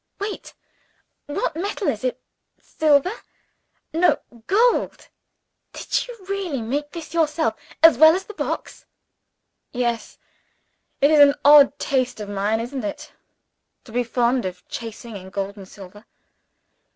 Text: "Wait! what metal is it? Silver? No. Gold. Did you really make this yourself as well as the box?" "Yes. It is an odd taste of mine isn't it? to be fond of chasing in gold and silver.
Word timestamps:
"Wait! 0.17 0.55
what 1.27 1.55
metal 1.55 1.87
is 1.87 2.03
it? 2.03 2.19
Silver? 2.59 3.11
No. 3.93 4.17
Gold. 4.47 5.09
Did 5.73 6.07
you 6.07 6.17
really 6.27 6.59
make 6.59 6.89
this 6.89 7.13
yourself 7.13 7.53
as 7.83 7.99
well 7.99 8.15
as 8.15 8.23
the 8.25 8.33
box?" 8.33 8.87
"Yes. 9.71 10.17
It 11.01 11.11
is 11.11 11.19
an 11.19 11.35
odd 11.45 11.77
taste 11.77 12.19
of 12.19 12.29
mine 12.29 12.59
isn't 12.59 12.83
it? 12.83 13.11
to 13.83 13.91
be 13.91 14.03
fond 14.03 14.43
of 14.43 14.67
chasing 14.67 15.15
in 15.15 15.29
gold 15.29 15.55
and 15.55 15.67
silver. 15.69 16.07